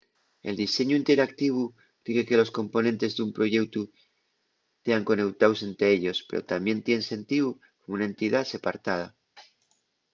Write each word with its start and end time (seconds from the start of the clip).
el 0.49 0.55
diseñu 0.63 0.95
interactivu 1.01 1.63
rique 2.05 2.27
que 2.27 2.39
los 2.39 2.53
componentes 2.59 3.11
d’un 3.13 3.29
proyeutu 3.37 3.81
tean 4.85 5.07
coneutaos 5.09 5.59
ente 5.67 5.85
ellos 5.95 6.17
pero 6.27 6.47
tamién 6.51 6.79
tien 6.85 7.01
sentíu 7.11 7.45
como 7.81 7.93
una 7.97 8.07
entidá 8.11 8.39
separtada 8.53 9.07